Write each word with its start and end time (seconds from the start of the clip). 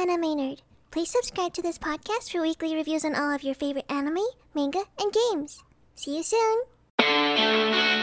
Anime 0.00 0.34
Nerd. 0.34 0.60
Please 0.90 1.10
subscribe 1.10 1.52
to 1.52 1.60
this 1.60 1.76
podcast 1.76 2.32
for 2.32 2.40
weekly 2.40 2.74
reviews 2.74 3.04
on 3.04 3.14
all 3.14 3.34
of 3.34 3.42
your 3.42 3.54
favorite 3.54 3.84
anime, 3.90 4.24
manga, 4.54 4.82
and 4.98 5.12
games. 5.12 5.62
See 5.94 6.16
you 6.16 6.22
soon! 6.22 7.99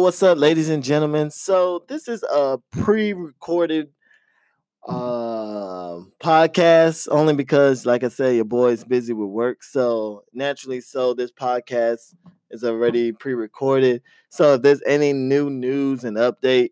What's 0.00 0.22
up, 0.22 0.38
ladies 0.38 0.70
and 0.70 0.82
gentlemen? 0.82 1.30
So 1.30 1.84
this 1.86 2.08
is 2.08 2.22
a 2.22 2.58
pre-recorded 2.70 3.88
uh, 4.88 6.00
podcast, 6.22 7.06
only 7.10 7.34
because, 7.34 7.84
like 7.84 8.02
I 8.02 8.08
said, 8.08 8.34
your 8.34 8.46
boy 8.46 8.70
is 8.70 8.82
busy 8.82 9.12
with 9.12 9.28
work. 9.28 9.62
So 9.62 10.24
naturally, 10.32 10.80
so 10.80 11.12
this 11.12 11.30
podcast 11.30 12.14
is 12.50 12.64
already 12.64 13.12
pre-recorded. 13.12 14.00
So 14.30 14.54
if 14.54 14.62
there's 14.62 14.80
any 14.86 15.12
new 15.12 15.50
news 15.50 16.04
and 16.04 16.16
update, 16.16 16.70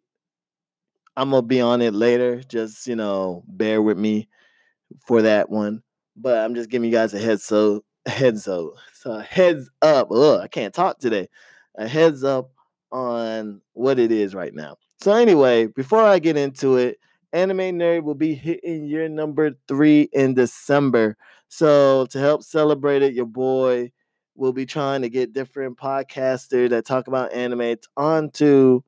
I'm 1.14 1.30
gonna 1.30 1.42
be 1.42 1.60
on 1.60 1.82
it 1.82 1.92
later. 1.92 2.42
Just 2.42 2.86
you 2.86 2.96
know, 2.96 3.44
bear 3.46 3.82
with 3.82 3.98
me 3.98 4.28
for 5.06 5.20
that 5.22 5.50
one. 5.50 5.82
But 6.16 6.38
I'm 6.38 6.54
just 6.54 6.70
giving 6.70 6.90
you 6.90 6.96
guys 6.96 7.12
a 7.12 7.18
heads 7.18 7.44
so 7.44 7.84
heads 8.06 8.48
up. 8.48 8.70
So 8.94 9.18
heads 9.18 9.68
up. 9.82 10.10
Ugh, 10.10 10.40
I 10.40 10.48
can't 10.48 10.72
talk 10.72 10.98
today. 10.98 11.28
A 11.76 11.86
heads 11.86 12.24
up 12.24 12.50
on 12.92 13.60
what 13.72 13.98
it 13.98 14.12
is 14.12 14.34
right 14.34 14.54
now. 14.54 14.76
So 15.00 15.12
anyway, 15.12 15.66
before 15.66 16.02
I 16.02 16.18
get 16.18 16.36
into 16.36 16.76
it, 16.76 16.98
Anime 17.32 17.78
Nerd 17.78 18.04
will 18.04 18.14
be 18.14 18.34
hitting 18.34 18.86
year 18.86 19.08
number 19.08 19.52
three 19.68 20.08
in 20.12 20.34
December. 20.34 21.16
So 21.48 22.06
to 22.06 22.18
help 22.18 22.42
celebrate 22.42 23.02
it, 23.02 23.14
your 23.14 23.26
boy 23.26 23.92
will 24.34 24.52
be 24.52 24.66
trying 24.66 25.02
to 25.02 25.08
get 25.08 25.32
different 25.32 25.76
podcasters 25.76 26.70
that 26.70 26.86
talk 26.86 27.08
about 27.08 27.32
anime 27.32 27.76
onto, 27.96 28.82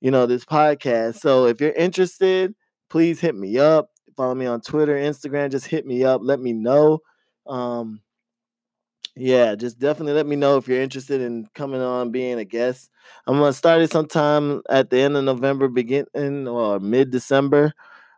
you 0.00 0.10
know, 0.10 0.26
this 0.26 0.44
podcast. 0.44 1.16
So 1.20 1.46
if 1.46 1.60
you're 1.60 1.72
interested, 1.72 2.54
please 2.90 3.20
hit 3.20 3.34
me 3.34 3.58
up. 3.58 3.90
Follow 4.16 4.34
me 4.34 4.46
on 4.46 4.60
Twitter, 4.60 4.94
Instagram. 4.94 5.50
Just 5.50 5.66
hit 5.66 5.86
me 5.86 6.04
up. 6.04 6.20
Let 6.22 6.40
me 6.40 6.52
know. 6.52 7.00
Um, 7.46 8.02
yeah, 9.16 9.54
just 9.54 9.78
definitely 9.78 10.12
let 10.14 10.26
me 10.26 10.36
know 10.36 10.56
if 10.56 10.68
you're 10.68 10.80
interested 10.80 11.20
in 11.20 11.46
coming 11.54 11.80
on 11.80 12.10
being 12.10 12.38
a 12.38 12.44
guest. 12.44 12.90
I'm 13.26 13.38
gonna 13.38 13.52
start 13.52 13.82
it 13.82 13.90
sometime 13.90 14.62
at 14.70 14.90
the 14.90 15.00
end 15.00 15.16
of 15.16 15.24
November, 15.24 15.68
beginning 15.68 16.48
or 16.48 16.78
mid 16.80 17.10
December. 17.10 17.72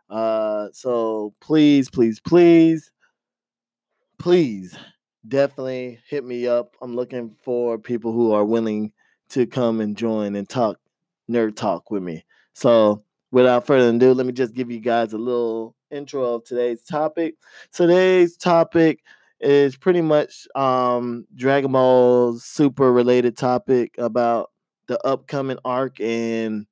Uh, 0.09 0.67
so 0.71 1.33
please, 1.41 1.89
please, 1.89 2.19
please, 2.19 2.91
please, 4.19 4.77
definitely 5.27 5.99
hit 6.07 6.23
me 6.23 6.47
up. 6.47 6.75
I'm 6.81 6.95
looking 6.95 7.35
for 7.43 7.77
people 7.77 8.11
who 8.13 8.31
are 8.31 8.45
willing 8.45 8.91
to 9.29 9.47
come 9.47 9.81
and 9.81 9.97
join 9.97 10.35
and 10.35 10.47
talk 10.47 10.77
nerd 11.29 11.55
talk 11.55 11.89
with 11.89 12.03
me. 12.03 12.23
So 12.53 13.03
without 13.31 13.65
further 13.65 13.89
ado, 13.89 14.13
let 14.13 14.27
me 14.27 14.33
just 14.33 14.53
give 14.53 14.69
you 14.69 14.79
guys 14.79 15.13
a 15.13 15.17
little 15.17 15.75
intro 15.89 16.35
of 16.35 16.43
today's 16.43 16.83
topic. 16.83 17.35
Today's 17.71 18.37
topic 18.37 18.99
is 19.43 19.75
pretty 19.75 20.01
much 20.01 20.47
um 20.55 21.27
Dragon 21.35 21.71
Ball 21.71 22.37
Super 22.39 22.91
related 22.91 23.37
topic 23.37 23.95
about 23.97 24.51
the 24.87 24.99
upcoming 25.05 25.57
arc 25.65 25.99
and 25.99 26.65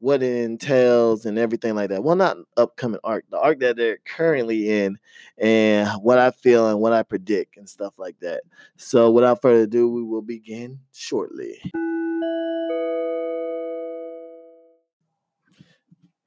what 0.00 0.22
it 0.22 0.44
entails 0.44 1.26
and 1.26 1.38
everything 1.38 1.74
like 1.74 1.90
that. 1.90 2.04
Well, 2.04 2.16
not 2.16 2.36
upcoming 2.56 3.00
arc, 3.02 3.24
the 3.30 3.38
arc 3.38 3.60
that 3.60 3.76
they're 3.76 3.98
currently 4.04 4.70
in, 4.70 4.98
and 5.38 5.88
what 6.02 6.18
I 6.18 6.30
feel 6.30 6.68
and 6.68 6.80
what 6.80 6.92
I 6.92 7.02
predict 7.02 7.56
and 7.56 7.68
stuff 7.68 7.94
like 7.98 8.18
that. 8.20 8.42
So, 8.76 9.10
without 9.10 9.42
further 9.42 9.62
ado, 9.62 9.90
we 9.90 10.02
will 10.02 10.22
begin 10.22 10.80
shortly. 10.92 11.60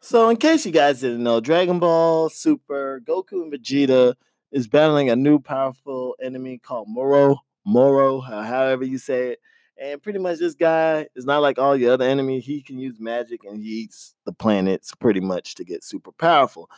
So, 0.01 0.29
in 0.29 0.38
case 0.38 0.66
you 0.66 0.72
guys 0.72 1.00
didn't 1.00 1.23
know, 1.23 1.39
Dragon 1.39 1.79
Ball 1.79 2.29
Super 2.29 3.01
Goku 3.06 3.44
and 3.44 3.53
Vegeta 3.53 4.16
is 4.51 4.67
battling 4.67 5.09
a 5.09 5.16
new 5.16 5.39
powerful 5.39 6.16
enemy 6.22 6.57
called 6.57 6.88
Moro, 6.89 7.38
Moro, 7.66 8.19
however 8.19 8.84
you 8.84 8.97
say 8.97 9.29
it. 9.29 9.39
And 9.81 10.01
pretty 10.01 10.19
much 10.19 10.38
this 10.39 10.53
guy 10.53 11.07
is 11.16 11.25
not 11.25 11.41
like 11.41 11.57
all 11.57 11.75
the 11.75 11.88
other 11.88 12.06
enemies. 12.06 12.45
He 12.45 12.62
can 12.62 12.78
use 12.78 13.00
magic 13.00 13.44
and 13.44 13.57
he 13.57 13.67
eats 13.69 14.13
the 14.25 14.34
planets 14.34 14.94
pretty 14.94 15.22
much 15.22 15.56
to 15.56 15.63
get 15.63 15.84
super 15.84 16.12
powerful. 16.12 16.69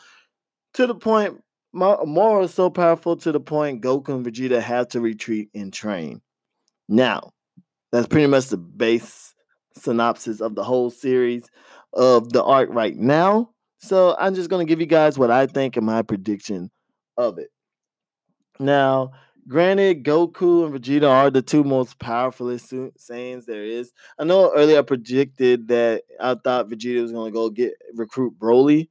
To 0.74 0.86
the 0.86 0.94
point, 0.94 1.42
Moro 1.72 2.42
is 2.44 2.54
so 2.54 2.70
powerful 2.70 3.16
to 3.16 3.32
the 3.32 3.40
point 3.40 3.82
Goku 3.82 4.08
and 4.10 4.24
Vegeta 4.24 4.62
have 4.62 4.88
to 4.88 5.00
retreat 5.00 5.50
and 5.54 5.72
train. 5.72 6.22
Now, 6.88 7.32
that's 7.92 8.06
pretty 8.06 8.28
much 8.28 8.46
the 8.46 8.56
base 8.56 9.34
synopsis 9.76 10.40
of 10.40 10.54
the 10.54 10.64
whole 10.64 10.90
series 10.90 11.50
of 11.92 12.32
the 12.32 12.42
arc 12.42 12.70
right 12.72 12.96
now. 12.96 13.50
So 13.78 14.16
I'm 14.18 14.34
just 14.34 14.48
going 14.48 14.66
to 14.66 14.70
give 14.70 14.80
you 14.80 14.86
guys 14.86 15.18
what 15.18 15.30
I 15.30 15.46
think 15.46 15.76
and 15.76 15.84
my 15.84 16.02
prediction 16.02 16.70
of 17.16 17.38
it. 17.38 17.50
Now, 18.58 19.12
granted, 19.48 20.04
Goku 20.04 20.66
and 20.66 20.74
Vegeta 20.74 21.08
are 21.08 21.30
the 21.30 21.42
two 21.42 21.64
most 21.64 21.98
powerful 21.98 22.46
Saiyans 22.46 23.46
there 23.46 23.64
is. 23.64 23.92
I 24.18 24.24
know 24.24 24.52
earlier 24.54 24.78
I 24.78 24.82
predicted 24.82 25.68
that 25.68 26.02
I 26.20 26.34
thought 26.34 26.68
Vegeta 26.68 27.02
was 27.02 27.12
going 27.12 27.32
to 27.32 27.36
go 27.36 27.50
get 27.50 27.74
recruit 27.94 28.38
Broly. 28.38 28.88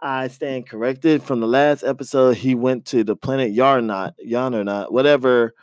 I 0.00 0.28
stand 0.28 0.68
corrected. 0.68 1.22
From 1.22 1.40
the 1.40 1.46
last 1.46 1.82
episode, 1.82 2.36
he 2.36 2.54
went 2.54 2.84
to 2.86 3.04
the 3.04 3.16
planet 3.16 3.54
Yarnot, 3.54 4.12
Yarnot, 4.26 4.92
whatever 4.92 5.54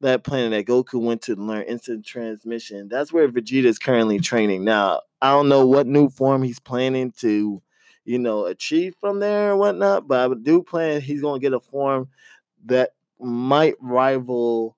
that 0.00 0.24
planet 0.24 0.50
that 0.52 0.70
Goku 0.70 1.00
went 1.00 1.22
to 1.22 1.34
learn 1.36 1.62
instant 1.64 2.06
transmission. 2.06 2.88
That's 2.88 3.12
where 3.12 3.28
Vegeta 3.28 3.66
is 3.66 3.78
currently 3.78 4.18
training. 4.18 4.64
Now, 4.64 5.00
I 5.20 5.32
don't 5.32 5.48
know 5.48 5.66
what 5.66 5.86
new 5.86 6.08
form 6.08 6.42
he's 6.42 6.60
planning 6.60 7.12
to, 7.18 7.60
you 8.04 8.18
know, 8.18 8.46
achieve 8.46 8.94
from 9.00 9.20
there 9.20 9.50
or 9.50 9.56
whatnot, 9.56 10.08
but 10.08 10.30
I 10.30 10.34
do 10.34 10.62
plan 10.62 11.00
he's 11.00 11.20
going 11.20 11.40
to 11.40 11.44
get 11.44 11.52
a 11.52 11.60
form 11.60 12.08
that 12.66 12.90
might 13.18 13.74
rival 13.80 14.76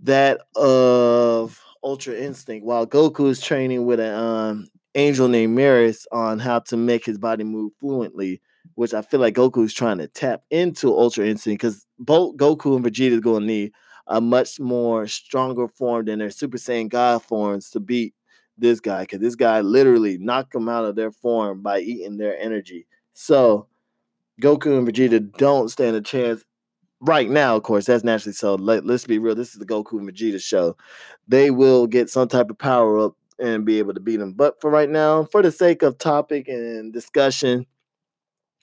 that 0.00 0.40
of 0.54 1.60
Ultra 1.82 2.14
Instinct, 2.14 2.64
while 2.64 2.86
Goku 2.86 3.28
is 3.28 3.40
training 3.40 3.86
with 3.86 4.00
an 4.00 4.14
um, 4.14 4.68
angel 4.94 5.28
named 5.28 5.56
Merus 5.56 6.06
on 6.12 6.38
how 6.38 6.60
to 6.60 6.76
make 6.76 7.04
his 7.04 7.18
body 7.18 7.44
move 7.44 7.72
fluently, 7.80 8.40
which 8.74 8.94
I 8.94 9.02
feel 9.02 9.20
like 9.20 9.34
Goku 9.34 9.64
is 9.64 9.74
trying 9.74 9.98
to 9.98 10.08
tap 10.08 10.42
into 10.50 10.92
Ultra 10.92 11.26
Instinct 11.26 11.62
because 11.62 11.86
both 11.98 12.36
Goku 12.36 12.76
and 12.76 12.84
Vegeta 12.84 13.12
is 13.12 13.20
going 13.20 13.42
to 13.42 13.46
need 13.46 13.72
a 14.06 14.20
much 14.20 14.58
more 14.58 15.06
stronger 15.06 15.68
form 15.68 16.06
than 16.06 16.18
their 16.18 16.30
Super 16.30 16.56
Saiyan 16.56 16.88
God 16.88 17.22
forms 17.22 17.70
to 17.70 17.80
beat 17.80 18.14
this 18.56 18.80
guy 18.80 19.02
because 19.02 19.20
this 19.20 19.36
guy 19.36 19.60
literally 19.60 20.18
knocked 20.18 20.52
them 20.52 20.68
out 20.68 20.84
of 20.84 20.96
their 20.96 21.12
form 21.12 21.62
by 21.62 21.80
eating 21.80 22.16
their 22.16 22.38
energy. 22.38 22.86
So 23.12 23.68
Goku 24.40 24.78
and 24.78 24.88
Vegeta 24.88 25.36
don't 25.36 25.68
stand 25.68 25.96
a 25.96 26.00
chance 26.00 26.44
right 27.00 27.28
now, 27.28 27.56
of 27.56 27.62
course, 27.62 27.86
that's 27.86 28.04
naturally 28.04 28.34
so. 28.34 28.54
Let, 28.54 28.84
let's 28.84 29.06
be 29.06 29.18
real. 29.18 29.34
This 29.34 29.52
is 29.52 29.58
the 29.58 29.66
Goku 29.66 29.92
Vegeta 29.92 30.42
show. 30.42 30.76
They 31.26 31.50
will 31.50 31.86
get 31.86 32.10
some 32.10 32.28
type 32.28 32.50
of 32.50 32.58
power 32.58 32.98
up 32.98 33.16
and 33.38 33.64
be 33.64 33.78
able 33.78 33.94
to 33.94 34.00
beat 34.00 34.16
them. 34.16 34.32
But 34.32 34.60
for 34.60 34.70
right 34.70 34.88
now, 34.88 35.24
for 35.24 35.42
the 35.42 35.52
sake 35.52 35.82
of 35.82 35.98
topic 35.98 36.48
and 36.48 36.92
discussion, 36.92 37.66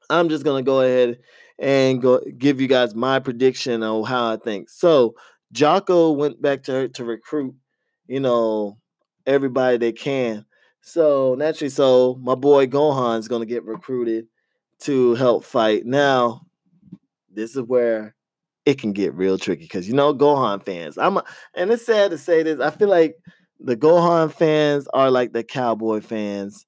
I'm 0.09 0.29
just 0.29 0.43
gonna 0.43 0.63
go 0.63 0.81
ahead 0.81 1.19
and 1.57 2.01
go 2.01 2.21
give 2.37 2.59
you 2.59 2.67
guys 2.67 2.93
my 2.93 3.19
prediction 3.19 3.81
on 3.83 4.03
how 4.03 4.33
I 4.33 4.37
think. 4.37 4.69
So 4.69 5.15
Jaco 5.53 6.15
went 6.15 6.41
back 6.41 6.63
to 6.63 6.89
to 6.89 7.05
recruit, 7.05 7.55
you 8.07 8.19
know, 8.19 8.77
everybody 9.25 9.77
they 9.77 9.93
can. 9.93 10.45
So 10.81 11.35
naturally, 11.35 11.69
so 11.69 12.19
my 12.21 12.35
boy 12.35 12.67
Gohan's 12.67 13.27
gonna 13.27 13.45
get 13.45 13.63
recruited 13.63 14.27
to 14.81 15.15
help 15.15 15.45
fight. 15.45 15.85
Now, 15.85 16.41
this 17.31 17.55
is 17.55 17.61
where 17.63 18.14
it 18.65 18.79
can 18.79 18.93
get 18.93 19.13
real 19.13 19.37
tricky 19.37 19.63
because 19.63 19.87
you 19.87 19.93
know 19.93 20.13
Gohan 20.13 20.63
fans. 20.63 20.97
I'm 20.97 21.17
a, 21.17 21.23
and 21.53 21.71
it's 21.71 21.85
sad 21.85 22.11
to 22.11 22.17
say 22.17 22.43
this. 22.43 22.59
I 22.59 22.71
feel 22.71 22.89
like 22.89 23.17
the 23.59 23.77
Gohan 23.77 24.31
fans 24.31 24.87
are 24.93 25.11
like 25.11 25.33
the 25.33 25.43
Cowboy 25.43 26.01
fans 26.01 26.65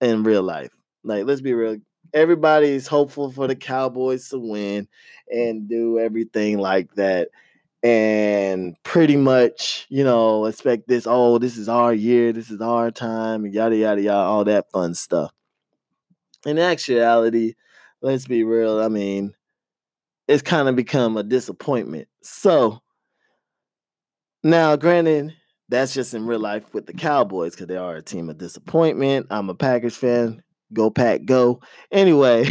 in 0.00 0.22
real 0.22 0.42
life. 0.42 0.70
Like, 1.04 1.24
let's 1.24 1.40
be 1.40 1.54
real. 1.54 1.78
Everybody's 2.12 2.86
hopeful 2.86 3.30
for 3.30 3.46
the 3.46 3.56
Cowboys 3.56 4.28
to 4.30 4.38
win 4.38 4.88
and 5.28 5.68
do 5.68 5.98
everything 5.98 6.58
like 6.58 6.92
that. 6.94 7.28
And 7.82 8.74
pretty 8.82 9.16
much, 9.16 9.86
you 9.88 10.02
know, 10.02 10.46
expect 10.46 10.88
this, 10.88 11.06
oh, 11.06 11.38
this 11.38 11.56
is 11.56 11.68
our 11.68 11.94
year, 11.94 12.32
this 12.32 12.50
is 12.50 12.60
our 12.60 12.90
time, 12.90 13.46
yada, 13.46 13.76
yada, 13.76 14.02
yada, 14.02 14.18
all 14.18 14.44
that 14.44 14.70
fun 14.72 14.94
stuff. 14.94 15.30
In 16.44 16.58
actuality, 16.58 17.54
let's 18.00 18.26
be 18.26 18.42
real. 18.44 18.80
I 18.80 18.88
mean, 18.88 19.34
it's 20.28 20.42
kind 20.42 20.68
of 20.68 20.76
become 20.76 21.16
a 21.16 21.22
disappointment. 21.22 22.08
So, 22.22 22.80
now, 24.42 24.76
granted, 24.76 25.34
that's 25.68 25.94
just 25.94 26.14
in 26.14 26.26
real 26.26 26.40
life 26.40 26.72
with 26.72 26.86
the 26.86 26.92
Cowboys 26.92 27.52
because 27.52 27.66
they 27.66 27.76
are 27.76 27.96
a 27.96 28.02
team 28.02 28.28
of 28.28 28.38
disappointment. 28.38 29.26
I'm 29.30 29.50
a 29.50 29.54
Packers 29.54 29.96
fan. 29.96 30.42
Go 30.72 30.90
Pack, 30.90 31.24
go. 31.24 31.60
Anyway, 31.92 32.46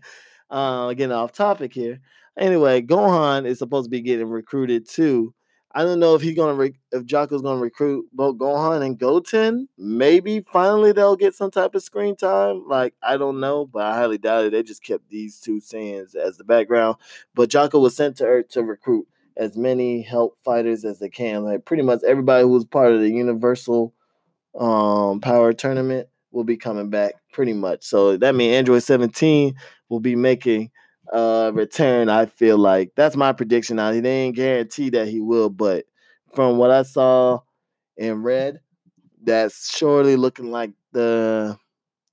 uh, 0.50 0.92
getting 0.94 1.12
off 1.12 1.32
topic 1.32 1.72
here. 1.72 2.00
Anyway, 2.38 2.82
Gohan 2.82 3.46
is 3.46 3.58
supposed 3.58 3.86
to 3.86 3.90
be 3.90 4.00
getting 4.00 4.28
recruited 4.28 4.88
too. 4.88 5.34
I 5.76 5.82
don't 5.82 5.98
know 5.98 6.14
if 6.14 6.22
he's 6.22 6.36
gonna 6.36 6.54
re- 6.54 6.78
if 6.92 7.04
Jaco's 7.04 7.42
gonna 7.42 7.60
recruit 7.60 8.06
both 8.12 8.36
Gohan 8.38 8.84
and 8.84 8.96
Goten. 8.98 9.68
Maybe 9.76 10.40
finally 10.40 10.92
they'll 10.92 11.16
get 11.16 11.34
some 11.34 11.50
type 11.50 11.74
of 11.74 11.82
screen 11.82 12.14
time. 12.14 12.64
Like 12.68 12.94
I 13.02 13.16
don't 13.16 13.40
know, 13.40 13.66
but 13.66 13.82
I 13.82 13.94
highly 13.96 14.18
doubt 14.18 14.44
it. 14.44 14.52
They 14.52 14.62
just 14.62 14.84
kept 14.84 15.08
these 15.10 15.40
two 15.40 15.60
scenes 15.60 16.14
as 16.14 16.36
the 16.36 16.44
background. 16.44 16.96
But 17.34 17.50
Jaco 17.50 17.80
was 17.80 17.96
sent 17.96 18.16
to 18.18 18.24
Earth 18.24 18.48
to 18.50 18.62
recruit 18.62 19.08
as 19.36 19.56
many 19.56 20.02
help 20.02 20.38
fighters 20.44 20.84
as 20.84 21.00
they 21.00 21.08
can. 21.08 21.42
Like 21.42 21.64
pretty 21.64 21.82
much 21.82 22.00
everybody 22.06 22.42
who 22.44 22.50
was 22.50 22.64
part 22.64 22.92
of 22.92 23.00
the 23.00 23.10
Universal 23.10 23.92
um, 24.58 25.20
Power 25.20 25.52
Tournament 25.52 26.08
will 26.30 26.44
be 26.44 26.56
coming 26.56 26.90
back. 26.90 27.14
Pretty 27.32 27.52
much. 27.52 27.84
So 27.84 28.16
that 28.16 28.34
means 28.34 28.54
Android 28.54 28.82
17 28.84 29.54
will 29.88 30.00
be 30.00 30.14
making 30.16 30.70
a 31.12 31.50
return. 31.54 32.08
I 32.08 32.26
feel 32.26 32.58
like 32.58 32.92
that's 32.96 33.16
my 33.16 33.32
prediction. 33.32 33.76
Now 33.76 33.90
they 33.92 34.00
ain't 34.06 34.36
guarantee 34.36 34.90
that 34.90 35.08
he 35.08 35.20
will, 35.20 35.50
but 35.50 35.86
from 36.34 36.58
what 36.58 36.70
I 36.70 36.82
saw 36.82 37.40
and 37.98 38.24
read, 38.24 38.60
that's 39.22 39.76
surely 39.76 40.16
looking 40.16 40.50
like 40.50 40.72
the 40.92 41.56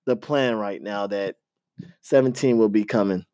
the 0.05 0.15
plan 0.15 0.55
right 0.55 0.81
now 0.81 1.07
that 1.07 1.35
17 2.01 2.57
will 2.57 2.69
be 2.69 2.83
coming. 2.83 3.25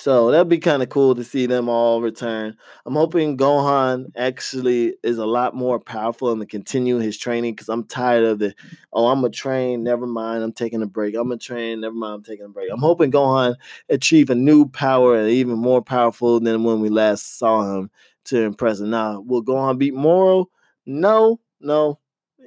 So 0.00 0.30
that'd 0.30 0.48
be 0.48 0.58
kind 0.58 0.80
of 0.80 0.90
cool 0.90 1.16
to 1.16 1.24
see 1.24 1.46
them 1.46 1.68
all 1.68 2.00
return. 2.00 2.56
I'm 2.86 2.94
hoping 2.94 3.36
Gohan 3.36 4.12
actually 4.16 4.94
is 5.02 5.18
a 5.18 5.26
lot 5.26 5.56
more 5.56 5.80
powerful 5.80 6.30
and 6.30 6.40
to 6.40 6.46
continue 6.46 6.98
his 6.98 7.18
training 7.18 7.54
because 7.56 7.68
I'm 7.68 7.82
tired 7.82 8.22
of 8.22 8.38
the, 8.38 8.54
oh, 8.92 9.08
I'm 9.08 9.24
a 9.24 9.28
train, 9.28 9.82
never 9.82 10.06
mind, 10.06 10.44
I'm 10.44 10.52
taking 10.52 10.82
a 10.82 10.86
break. 10.86 11.16
I'm 11.16 11.32
a 11.32 11.36
train, 11.36 11.80
never 11.80 11.96
mind, 11.96 12.14
I'm 12.14 12.22
taking 12.22 12.46
a 12.46 12.48
break. 12.48 12.70
I'm 12.72 12.78
hoping 12.78 13.10
Gohan 13.10 13.56
achieve 13.88 14.30
a 14.30 14.36
new 14.36 14.68
power 14.68 15.18
and 15.18 15.30
even 15.30 15.58
more 15.58 15.82
powerful 15.82 16.38
than 16.38 16.62
when 16.62 16.78
we 16.80 16.90
last 16.90 17.36
saw 17.36 17.76
him 17.76 17.90
to 18.26 18.42
impress 18.42 18.78
him. 18.78 18.90
Now, 18.90 19.18
will 19.22 19.42
Gohan 19.42 19.78
beat 19.78 19.94
Moro? 19.94 20.48
No, 20.86 21.40
no, 21.60 21.98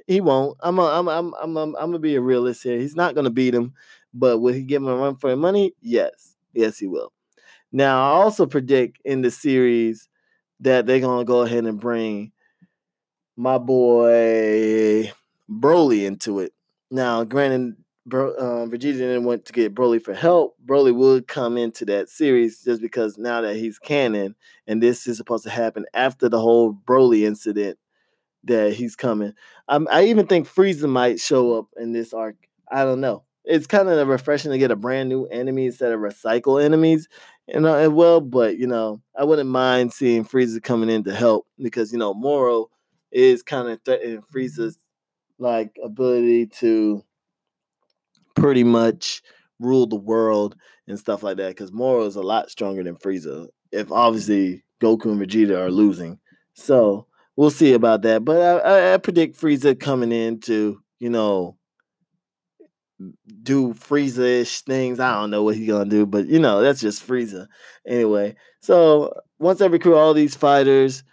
he 0.06 0.22
won't. 0.22 0.56
I'm 0.60 0.78
a, 0.78 0.84
I'm 0.86 1.06
I'm 1.06 1.34
I'm 1.34 1.56
I'm, 1.58 1.76
I'm 1.76 1.88
gonna 1.90 1.98
be 1.98 2.16
a 2.16 2.20
realist 2.22 2.62
here. 2.62 2.78
He's 2.78 2.96
not 2.96 3.14
gonna 3.14 3.28
beat 3.28 3.54
him, 3.54 3.74
but 4.14 4.38
will 4.38 4.54
he 4.54 4.62
give 4.62 4.80
him 4.80 4.88
a 4.88 4.96
run 4.96 5.16
for 5.16 5.28
his 5.28 5.38
money? 5.38 5.74
Yes, 5.82 6.34
yes, 6.54 6.78
he 6.78 6.86
will. 6.86 7.12
Now, 7.72 8.12
I 8.12 8.22
also 8.22 8.46
predict 8.46 8.98
in 9.04 9.22
the 9.22 9.30
series 9.30 10.08
that 10.60 10.86
they're 10.86 11.00
gonna 11.00 11.24
go 11.24 11.42
ahead 11.42 11.64
and 11.64 11.80
bring 11.80 12.32
my 13.36 13.58
boy 13.58 15.10
Broly 15.50 16.04
into 16.04 16.40
it. 16.40 16.52
Now, 16.90 17.24
granted, 17.24 17.76
Bro, 18.04 18.32
uh, 18.34 18.66
Vegeta 18.66 18.94
didn't 18.98 19.24
want 19.24 19.44
to 19.44 19.52
get 19.52 19.74
Broly 19.76 20.02
for 20.02 20.12
help. 20.12 20.56
Broly 20.66 20.92
would 20.94 21.28
come 21.28 21.56
into 21.56 21.84
that 21.84 22.08
series 22.08 22.60
just 22.62 22.82
because 22.82 23.16
now 23.16 23.40
that 23.42 23.54
he's 23.56 23.78
canon, 23.78 24.34
and 24.66 24.82
this 24.82 25.06
is 25.06 25.16
supposed 25.16 25.44
to 25.44 25.50
happen 25.50 25.86
after 25.94 26.28
the 26.28 26.40
whole 26.40 26.74
Broly 26.74 27.22
incident 27.22 27.78
that 28.44 28.74
he's 28.74 28.96
coming. 28.96 29.34
Um, 29.68 29.88
I 29.90 30.06
even 30.06 30.26
think 30.26 30.48
Frieza 30.48 30.88
might 30.88 31.20
show 31.20 31.58
up 31.58 31.66
in 31.76 31.92
this 31.92 32.12
arc. 32.12 32.36
I 32.70 32.84
don't 32.84 33.00
know. 33.00 33.24
It's 33.44 33.66
kind 33.66 33.88
of 33.88 34.08
refreshing 34.08 34.52
to 34.52 34.58
get 34.58 34.70
a 34.70 34.76
brand 34.76 35.08
new 35.08 35.26
enemy 35.26 35.66
instead 35.66 35.92
of 35.92 36.00
recycle 36.00 36.62
enemies 36.62 37.08
you 37.48 37.60
know, 37.60 37.74
as 37.74 37.88
well. 37.88 38.20
But 38.20 38.58
you 38.58 38.66
know, 38.66 39.02
I 39.18 39.24
wouldn't 39.24 39.48
mind 39.48 39.92
seeing 39.92 40.24
Frieza 40.24 40.62
coming 40.62 40.90
in 40.90 41.04
to 41.04 41.14
help 41.14 41.46
because 41.58 41.92
you 41.92 41.98
know 41.98 42.14
Moro 42.14 42.68
is 43.10 43.42
kind 43.42 43.68
of 43.68 43.80
threatening 43.84 44.22
Frieza's 44.34 44.78
like 45.38 45.76
ability 45.82 46.46
to 46.46 47.02
pretty 48.34 48.64
much 48.64 49.22
rule 49.58 49.86
the 49.86 49.96
world 49.96 50.56
and 50.86 50.98
stuff 50.98 51.22
like 51.22 51.36
that. 51.36 51.48
Because 51.48 51.72
Moro 51.72 52.04
is 52.04 52.16
a 52.16 52.22
lot 52.22 52.50
stronger 52.50 52.82
than 52.82 52.96
Frieza. 52.96 53.48
If 53.70 53.90
obviously 53.90 54.64
Goku 54.82 55.06
and 55.06 55.20
Vegeta 55.20 55.58
are 55.58 55.70
losing, 55.70 56.18
so 56.54 57.06
we'll 57.36 57.50
see 57.50 57.72
about 57.72 58.02
that. 58.02 58.24
But 58.24 58.40
I, 58.40 58.58
I, 58.58 58.94
I 58.94 58.96
predict 58.98 59.40
Frieza 59.40 59.78
coming 59.78 60.12
in 60.12 60.40
to 60.40 60.80
you 60.98 61.10
know 61.10 61.56
do 63.42 63.74
Frieza-ish 63.74 64.62
things. 64.62 65.00
I 65.00 65.12
don't 65.20 65.30
know 65.30 65.42
what 65.42 65.56
he's 65.56 65.68
gonna 65.68 65.88
do, 65.88 66.06
but 66.06 66.26
you 66.26 66.38
know, 66.38 66.60
that's 66.60 66.80
just 66.80 67.06
Frieza. 67.06 67.46
Anyway, 67.86 68.36
so 68.60 69.12
once 69.38 69.60
I 69.60 69.66
recruit 69.66 69.96
all 69.96 70.14
these 70.14 70.36
fighters, 70.36 71.04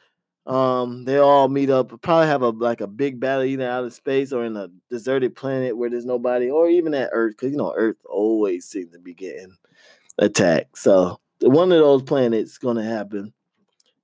um, 0.46 1.06
they 1.06 1.18
all 1.18 1.48
meet 1.48 1.70
up, 1.70 2.02
probably 2.02 2.28
have 2.28 2.42
a 2.42 2.50
like 2.50 2.82
a 2.82 2.88
big 2.88 3.20
battle 3.20 3.44
either 3.44 3.70
out 3.70 3.86
of 3.86 3.94
space 3.94 4.34
or 4.34 4.46
in 4.46 4.58
a 4.58 4.70
deserted 4.90 5.36
planet 5.36 5.78
where 5.78 5.90
there's 5.90 6.06
nobody, 6.06 6.50
or 6.50 6.70
even 6.70 6.94
at 6.94 7.10
Earth, 7.14 7.36
because 7.38 7.52
you 7.52 7.58
know, 7.58 7.74
Earth 7.76 7.98
always 8.10 8.66
seems 8.66 8.92
to 8.94 9.00
be 9.00 9.14
getting 9.14 9.56
attacked. 10.18 10.78
So 10.78 11.20
one 11.42 11.72
of 11.72 11.80
those 11.80 12.04
planets 12.04 12.58
gonna 12.58 12.84
happen. 12.84 13.34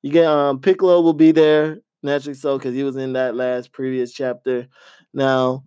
You 0.02 0.12
get 0.12 0.28
um 0.28 0.60
Piccolo 0.60 1.02
will 1.02 1.14
be 1.14 1.32
there 1.32 1.80
naturally 2.04 2.36
so 2.36 2.58
because 2.58 2.76
he 2.76 2.84
was 2.84 2.96
in 2.96 3.14
that 3.14 3.36
last 3.36 3.72
previous 3.72 4.14
chapter. 4.14 4.68
Now 5.14 5.64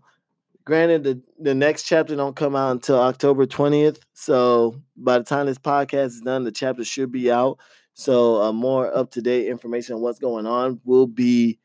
Granted, 0.69 1.03
the, 1.03 1.23
the 1.39 1.55
next 1.55 1.85
chapter 1.85 2.15
don't 2.15 2.37
come 2.37 2.55
out 2.55 2.73
until 2.73 3.01
October 3.01 3.47
20th. 3.47 4.01
So 4.13 4.79
by 4.99 5.17
the 5.17 5.25
time 5.25 5.47
this 5.47 5.57
podcast 5.57 6.09
is 6.09 6.21
done, 6.21 6.45
the 6.45 6.53
chapter 6.53 6.85
should 6.85 7.11
be 7.11 7.33
out. 7.33 7.59
So 7.95 8.43
uh, 8.43 8.53
more 8.53 8.95
up-to-date 8.95 9.47
information 9.47 9.95
on 9.95 10.03
what's 10.03 10.19
going 10.19 10.45
on 10.45 10.79
will 10.85 11.07
be 11.07 11.59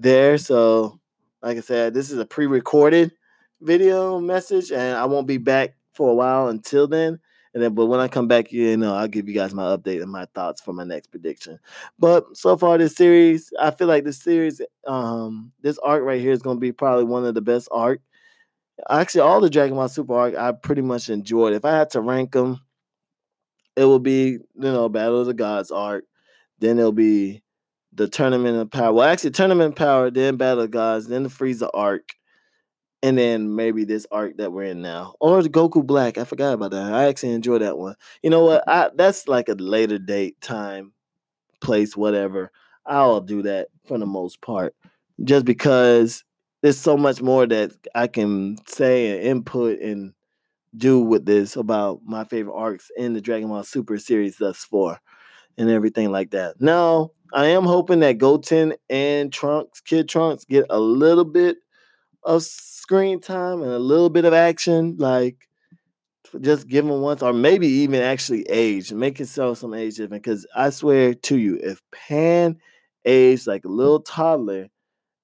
there. 0.00 0.38
So 0.38 0.98
like 1.40 1.56
I 1.56 1.60
said, 1.60 1.94
this 1.94 2.10
is 2.10 2.18
a 2.18 2.26
pre-recorded 2.26 3.12
video 3.60 4.18
message, 4.18 4.72
and 4.72 4.98
I 4.98 5.04
won't 5.04 5.28
be 5.28 5.38
back 5.38 5.76
for 5.92 6.10
a 6.10 6.14
while 6.14 6.48
until 6.48 6.88
then. 6.88 7.20
And 7.54 7.62
then, 7.62 7.74
but 7.74 7.86
when 7.86 8.00
I 8.00 8.08
come 8.08 8.26
back, 8.26 8.50
you 8.50 8.76
know, 8.76 8.92
I'll 8.92 9.06
give 9.06 9.28
you 9.28 9.36
guys 9.36 9.54
my 9.54 9.76
update 9.76 10.02
and 10.02 10.10
my 10.10 10.26
thoughts 10.34 10.60
for 10.60 10.72
my 10.72 10.82
next 10.82 11.12
prediction. 11.12 11.60
But 11.96 12.36
so 12.36 12.56
far, 12.56 12.76
this 12.76 12.96
series, 12.96 13.52
I 13.60 13.70
feel 13.70 13.86
like 13.86 14.02
this 14.02 14.20
series, 14.20 14.60
um, 14.88 15.52
this 15.62 15.78
arc 15.78 16.02
right 16.02 16.20
here 16.20 16.32
is 16.32 16.42
going 16.42 16.56
to 16.56 16.60
be 16.60 16.72
probably 16.72 17.04
one 17.04 17.24
of 17.24 17.36
the 17.36 17.40
best 17.40 17.68
arc 17.70 18.00
Actually, 18.88 19.22
all 19.22 19.40
the 19.40 19.50
Dragon 19.50 19.76
Ball 19.76 19.88
Super 19.88 20.14
arc 20.14 20.36
I 20.36 20.52
pretty 20.52 20.82
much 20.82 21.08
enjoyed. 21.08 21.54
If 21.54 21.64
I 21.64 21.76
had 21.76 21.90
to 21.90 22.00
rank 22.00 22.32
them, 22.32 22.60
it 23.76 23.84
would 23.84 24.02
be 24.02 24.30
you 24.30 24.40
know 24.54 24.88
Battle 24.88 25.20
of 25.20 25.26
the 25.26 25.34
Gods 25.34 25.70
arc. 25.70 26.04
Then 26.58 26.78
it'll 26.78 26.92
be 26.92 27.42
the 27.92 28.08
Tournament 28.08 28.56
of 28.58 28.70
Power. 28.70 28.92
Well, 28.92 29.08
actually, 29.08 29.30
Tournament 29.30 29.70
of 29.70 29.76
Power, 29.76 30.10
then 30.10 30.36
Battle 30.36 30.64
of 30.64 30.70
Gods, 30.70 31.08
then 31.08 31.22
the 31.24 31.28
Frieza 31.28 31.70
arc, 31.74 32.14
and 33.02 33.18
then 33.18 33.54
maybe 33.54 33.84
this 33.84 34.06
arc 34.10 34.36
that 34.38 34.52
we're 34.52 34.64
in 34.64 34.82
now, 34.82 35.14
or 35.20 35.42
the 35.42 35.48
Goku 35.48 35.84
Black. 35.86 36.18
I 36.18 36.24
forgot 36.24 36.52
about 36.54 36.72
that. 36.72 36.92
I 36.92 37.06
actually 37.06 37.32
enjoyed 37.32 37.62
that 37.62 37.78
one. 37.78 37.94
You 38.22 38.30
know 38.30 38.44
what? 38.44 38.64
I 38.66 38.90
that's 38.94 39.28
like 39.28 39.48
a 39.48 39.54
later 39.54 39.98
date, 39.98 40.40
time, 40.40 40.92
place, 41.60 41.96
whatever. 41.96 42.50
I'll 42.86 43.20
do 43.20 43.42
that 43.42 43.68
for 43.86 43.98
the 43.98 44.06
most 44.06 44.40
part, 44.40 44.74
just 45.22 45.44
because 45.44 46.24
there's 46.62 46.78
so 46.78 46.96
much 46.96 47.22
more 47.22 47.46
that 47.46 47.72
I 47.94 48.06
can 48.06 48.58
say 48.66 49.12
and 49.16 49.22
input 49.22 49.80
and 49.80 50.12
do 50.76 51.00
with 51.00 51.24
this 51.24 51.56
about 51.56 52.00
my 52.04 52.24
favorite 52.24 52.54
arcs 52.54 52.90
in 52.96 53.14
the 53.14 53.20
Dragon 53.20 53.48
Ball 53.48 53.62
Super 53.62 53.98
series 53.98 54.36
thus 54.36 54.64
far 54.64 55.00
and 55.56 55.70
everything 55.70 56.10
like 56.10 56.30
that. 56.30 56.60
Now, 56.60 57.10
I 57.32 57.46
am 57.46 57.64
hoping 57.64 58.00
that 58.00 58.18
Goten 58.18 58.74
and 58.88 59.32
Trunks, 59.32 59.80
Kid 59.80 60.08
Trunks, 60.08 60.44
get 60.44 60.66
a 60.70 60.80
little 60.80 61.24
bit 61.24 61.58
of 62.22 62.42
screen 62.42 63.20
time 63.20 63.62
and 63.62 63.72
a 63.72 63.78
little 63.78 64.10
bit 64.10 64.24
of 64.24 64.32
action, 64.32 64.96
like 64.98 65.36
just 66.40 66.68
give 66.68 66.84
them 66.86 67.00
once, 67.00 67.22
or 67.22 67.32
maybe 67.32 67.66
even 67.66 68.02
actually 68.02 68.42
age, 68.48 68.92
make 68.92 69.18
so 69.24 69.54
some 69.54 69.74
age 69.74 69.96
different. 69.96 70.22
Because 70.22 70.46
I 70.54 70.70
swear 70.70 71.14
to 71.14 71.36
you, 71.36 71.58
if 71.62 71.80
Pan 71.92 72.58
aged 73.04 73.46
like 73.46 73.64
a 73.64 73.68
little 73.68 74.00
toddler, 74.00 74.68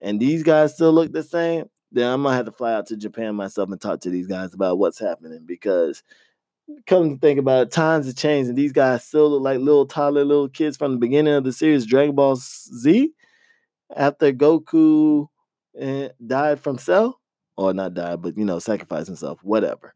and 0.05 0.21
these 0.21 0.43
guys 0.43 0.75
still 0.75 0.93
look 0.93 1.13
the 1.13 1.23
same, 1.23 1.65
then 1.91 2.13
I'm 2.13 2.23
gonna 2.23 2.37
have 2.37 2.45
to 2.45 2.53
fly 2.53 2.75
out 2.75 2.87
to 2.89 2.97
Japan 2.97 3.35
myself 3.35 3.71
and 3.71 3.81
talk 3.81 4.01
to 4.01 4.11
these 4.11 4.27
guys 4.27 4.53
about 4.53 4.79
what's 4.79 4.99
happening 4.99 5.41
because 5.47 6.03
come 6.87 7.11
to 7.11 7.19
think 7.19 7.39
about 7.39 7.69
it, 7.69 7.73
times 7.73 8.07
have 8.07 8.17
changed, 8.17 8.51
and 8.51 8.59
these 8.59 8.73
guys 8.73 9.05
still 9.05 9.31
look 9.31 9.43
like 9.43 9.59
little 9.59 9.87
toddler 9.87 10.25
little 10.25 10.49
kids 10.49 10.77
from 10.77 10.93
the 10.93 10.99
beginning 10.99 11.33
of 11.33 11.45
the 11.45 11.53
series, 11.53 11.87
Dragon 11.87 12.15
Ball 12.15 12.37
Z. 12.37 13.13
After 13.97 14.33
Goku 14.33 15.29
eh, 15.79 16.09
died 16.27 16.61
from 16.61 16.79
Cell, 16.79 17.19
or 17.57 17.73
not 17.73 17.95
died, 17.95 18.21
but 18.21 18.37
you 18.37 18.45
know, 18.45 18.59
sacrificed 18.59 19.07
himself, 19.07 19.39
whatever. 19.43 19.95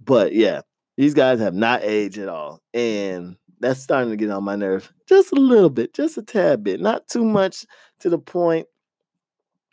But 0.00 0.32
yeah, 0.32 0.62
these 0.96 1.12
guys 1.12 1.40
have 1.40 1.54
not 1.54 1.82
aged 1.82 2.18
at 2.18 2.28
all, 2.28 2.60
and 2.72 3.36
that's 3.60 3.80
starting 3.80 4.10
to 4.10 4.16
get 4.16 4.30
on 4.30 4.44
my 4.44 4.56
nerve 4.56 4.90
just 5.08 5.32
a 5.32 5.36
little 5.36 5.70
bit, 5.70 5.92
just 5.92 6.16
a 6.16 6.22
tad 6.22 6.64
bit, 6.64 6.80
not 6.80 7.06
too 7.08 7.24
much 7.24 7.66
to 8.00 8.08
the 8.08 8.18
point 8.18 8.66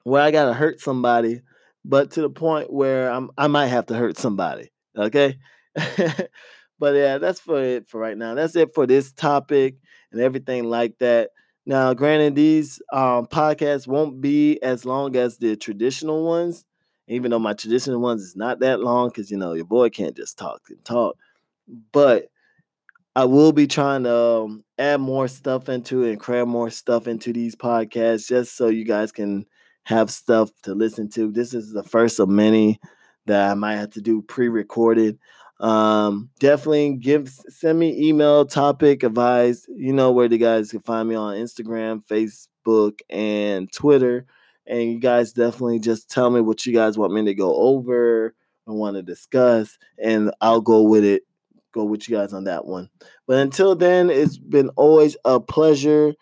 where 0.03 0.21
I 0.21 0.31
gotta 0.31 0.53
hurt 0.53 0.79
somebody, 0.79 1.41
but 1.85 2.11
to 2.11 2.21
the 2.21 2.29
point 2.29 2.71
where 2.71 3.11
I'm 3.11 3.29
I 3.37 3.47
might 3.47 3.67
have 3.67 3.87
to 3.87 3.95
hurt 3.95 4.17
somebody. 4.17 4.71
Okay. 4.97 5.37
but 6.79 6.95
yeah, 6.95 7.17
that's 7.17 7.39
for 7.39 7.61
it 7.61 7.87
for 7.87 7.99
right 7.99 8.17
now. 8.17 8.35
That's 8.35 8.55
it 8.55 8.73
for 8.73 8.87
this 8.87 9.11
topic 9.11 9.75
and 10.11 10.21
everything 10.21 10.65
like 10.65 10.97
that. 10.99 11.31
Now, 11.65 11.93
granted, 11.93 12.35
these 12.35 12.81
um, 12.91 13.27
podcasts 13.27 13.87
won't 13.87 14.21
be 14.21 14.59
as 14.63 14.85
long 14.85 15.15
as 15.15 15.37
the 15.37 15.55
traditional 15.55 16.25
ones, 16.25 16.65
even 17.07 17.31
though 17.31 17.39
my 17.39 17.53
traditional 17.53 18.01
ones 18.01 18.23
is 18.23 18.35
not 18.35 18.59
that 18.61 18.79
long, 18.79 19.09
because 19.09 19.29
you 19.29 19.37
know 19.37 19.53
your 19.53 19.65
boy 19.65 19.89
can't 19.89 20.17
just 20.17 20.37
talk 20.37 20.61
and 20.69 20.83
talk. 20.83 21.15
But 21.91 22.29
I 23.15 23.25
will 23.25 23.51
be 23.51 23.67
trying 23.67 24.03
to 24.03 24.15
um, 24.15 24.63
add 24.77 25.01
more 25.01 25.27
stuff 25.27 25.69
into 25.69 26.03
it 26.03 26.11
and 26.11 26.19
cram 26.19 26.49
more 26.49 26.69
stuff 26.69 27.07
into 27.07 27.33
these 27.33 27.55
podcasts, 27.55 28.27
just 28.27 28.55
so 28.55 28.67
you 28.67 28.85
guys 28.85 29.11
can 29.11 29.45
have 29.89 30.12
stuff 30.12 30.51
to 30.62 30.75
listen 30.75 31.10
to. 31.10 31.31
This 31.31 31.53
is 31.53 31.74
the 31.74 31.84
first 31.84 32.19
of 32.19 32.29
many 32.29 32.79
that 33.25 33.50
I 33.50 33.55
might 33.55 33.77
have 33.77 33.89
to 33.91 34.01
do 34.01 34.22
pre-recorded. 34.22 35.17
Um, 35.60 36.29
definitely 36.39 36.96
give 36.98 37.27
send 37.29 37.79
me 37.79 38.08
email 38.08 38.46
topic 38.46 39.01
advice. 39.01 39.65
You 39.67 39.91
know 39.91 40.12
where 40.12 40.27
the 40.27 40.38
guys 40.38 40.69
can 40.72 40.81
find 40.81 41.10
me 41.10 41.15
on 41.15 41.36
Instagram, 41.36 42.05
Facebook, 42.05 43.00
and 43.10 43.72
Twitter. 43.74 44.25
And 44.67 44.91
you 44.91 45.00
guys 45.00 45.34
definitely 45.34 45.79
just 45.79 46.12
tell 46.12 46.29
me 46.29 46.39
what 46.39 46.67
you 46.67 46.74
guys 46.74 46.96
want 46.96 47.12
me 47.12 47.25
to 47.25 47.34
go 47.34 47.55
over 47.55 48.36
and 48.67 48.77
want 48.77 48.96
to 48.96 49.01
discuss, 49.01 49.79
and 49.98 50.31
I'll 50.39 50.62
go 50.62 50.84
with 50.84 51.03
it. 51.03 51.24
Go 51.74 51.84
with 51.84 52.08
you 52.08 52.15
guys 52.15 52.34
on 52.34 52.43
that 52.43 52.65
one. 52.65 52.89
But 53.25 53.38
until 53.38 53.75
then, 53.75 54.12
it's 54.12 54.38
been 54.38 54.69
always 54.69 55.17
a 55.25 55.39
pleasure 55.39 56.13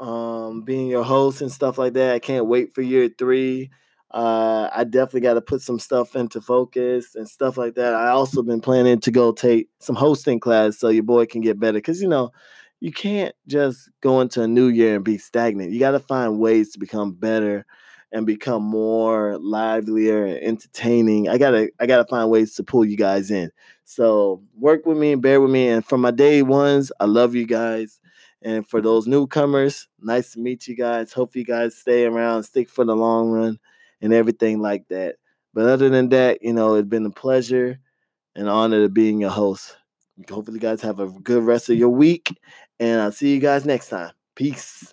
um, 0.00 0.62
being 0.62 0.88
your 0.88 1.04
host 1.04 1.42
and 1.42 1.52
stuff 1.52 1.78
like 1.78 1.92
that. 1.94 2.14
I 2.14 2.18
can't 2.18 2.46
wait 2.46 2.74
for 2.74 2.82
year 2.82 3.10
three. 3.18 3.70
Uh, 4.10 4.68
I 4.74 4.84
definitely 4.84 5.20
got 5.20 5.34
to 5.34 5.40
put 5.40 5.62
some 5.62 5.78
stuff 5.78 6.16
into 6.16 6.40
focus 6.40 7.14
and 7.14 7.28
stuff 7.28 7.56
like 7.56 7.76
that. 7.76 7.94
I 7.94 8.08
also 8.08 8.42
been 8.42 8.60
planning 8.60 8.98
to 9.00 9.10
go 9.12 9.32
take 9.32 9.68
some 9.78 9.94
hosting 9.94 10.40
class 10.40 10.78
so 10.78 10.88
your 10.88 11.04
boy 11.04 11.26
can 11.26 11.42
get 11.42 11.60
better. 11.60 11.80
Cause 11.80 12.02
you 12.02 12.08
know, 12.08 12.32
you 12.80 12.92
can't 12.92 13.34
just 13.46 13.88
go 14.00 14.20
into 14.20 14.42
a 14.42 14.48
new 14.48 14.66
year 14.66 14.96
and 14.96 15.04
be 15.04 15.18
stagnant. 15.18 15.70
You 15.70 15.78
got 15.78 15.92
to 15.92 16.00
find 16.00 16.40
ways 16.40 16.72
to 16.72 16.78
become 16.80 17.12
better 17.12 17.66
and 18.12 18.26
become 18.26 18.62
more 18.64 19.38
livelier 19.38 20.24
and 20.24 20.38
entertaining. 20.38 21.28
I 21.28 21.38
gotta, 21.38 21.70
I 21.78 21.86
gotta 21.86 22.06
find 22.08 22.28
ways 22.28 22.54
to 22.56 22.64
pull 22.64 22.84
you 22.84 22.96
guys 22.96 23.30
in. 23.30 23.52
So 23.84 24.42
work 24.58 24.86
with 24.86 24.98
me 24.98 25.12
and 25.12 25.22
bear 25.22 25.40
with 25.40 25.50
me. 25.52 25.68
And 25.68 25.84
for 25.84 25.96
my 25.98 26.10
day 26.10 26.42
ones, 26.42 26.90
I 26.98 27.04
love 27.04 27.36
you 27.36 27.46
guys. 27.46 28.00
And 28.42 28.66
for 28.66 28.80
those 28.80 29.06
newcomers, 29.06 29.86
nice 30.00 30.32
to 30.32 30.40
meet 30.40 30.66
you 30.66 30.74
guys. 30.74 31.12
Hope 31.12 31.36
you 31.36 31.44
guys 31.44 31.76
stay 31.76 32.06
around, 32.06 32.44
stick 32.44 32.68
for 32.68 32.84
the 32.84 32.96
long 32.96 33.30
run 33.30 33.58
and 34.00 34.12
everything 34.12 34.60
like 34.60 34.88
that. 34.88 35.16
But 35.52 35.66
other 35.66 35.88
than 35.90 36.08
that, 36.10 36.42
you 36.42 36.52
know, 36.52 36.74
it's 36.76 36.88
been 36.88 37.04
a 37.06 37.10
pleasure 37.10 37.78
and 38.34 38.48
honor 38.48 38.82
to 38.82 38.88
being 38.88 39.20
your 39.20 39.30
host. 39.30 39.76
Hopefully, 40.30 40.56
you 40.56 40.60
guys 40.60 40.82
have 40.82 41.00
a 41.00 41.08
good 41.08 41.42
rest 41.42 41.70
of 41.70 41.76
your 41.76 41.88
week, 41.88 42.38
and 42.78 43.00
I'll 43.00 43.12
see 43.12 43.34
you 43.34 43.40
guys 43.40 43.64
next 43.64 43.88
time. 43.88 44.12
Peace. 44.34 44.84